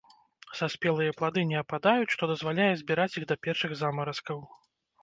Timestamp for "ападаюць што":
1.63-2.31